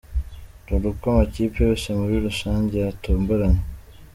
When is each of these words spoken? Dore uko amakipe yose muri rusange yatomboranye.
Dore 0.65 0.85
uko 0.91 1.05
amakipe 1.13 1.57
yose 1.67 1.87
muri 1.99 2.15
rusange 2.25 2.75
yatomboranye. 2.85 3.61